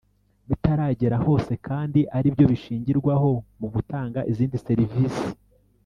[0.49, 5.27] bitaragera hose kandi aribyo bishingirwaho mu gutanga izindi serivisi